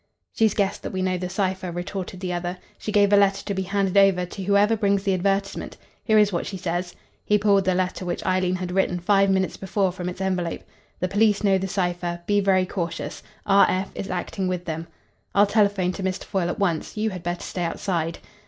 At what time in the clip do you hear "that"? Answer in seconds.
0.81-0.93